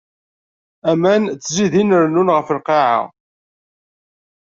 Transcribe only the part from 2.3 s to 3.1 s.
ɣef lqaɛa.